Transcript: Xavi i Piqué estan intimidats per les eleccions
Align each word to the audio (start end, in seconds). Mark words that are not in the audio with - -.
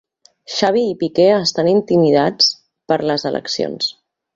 Xavi 0.53 0.81
i 0.93 0.95
Piqué 1.03 1.29
estan 1.35 1.71
intimidats 1.75 2.51
per 2.89 3.03
les 3.13 3.33
eleccions 3.33 3.97